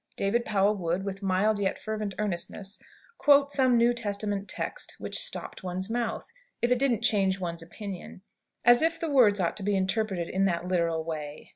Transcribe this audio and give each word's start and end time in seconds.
David 0.17 0.45
Powell 0.45 0.75
would, 0.77 1.05
with 1.05 1.21
mild 1.21 1.59
yet 1.59 1.77
fervent 1.77 2.15
earnestness, 2.17 2.79
quote 3.19 3.51
some 3.51 3.77
New 3.77 3.93
Testament 3.93 4.47
text, 4.47 4.95
which 4.97 5.19
stopped 5.19 5.61
one's 5.63 5.91
mouth, 5.91 6.31
if 6.59 6.71
it 6.71 6.79
didn't 6.79 7.03
change 7.03 7.39
one's 7.39 7.61
opinion. 7.61 8.23
As 8.65 8.81
if 8.81 8.99
the 8.99 9.11
words 9.11 9.39
ought 9.39 9.55
to 9.57 9.61
be 9.63 9.75
interpreted 9.75 10.27
in 10.27 10.45
that 10.45 10.67
literal 10.67 11.03
way! 11.03 11.49